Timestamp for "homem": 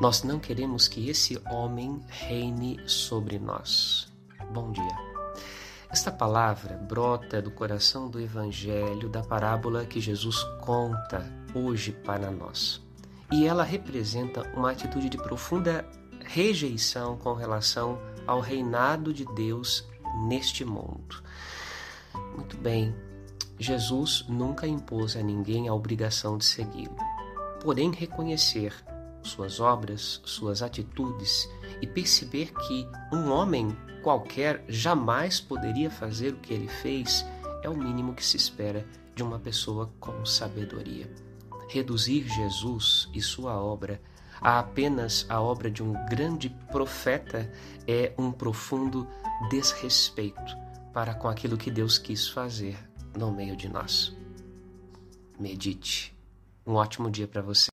1.50-2.00, 33.30-33.76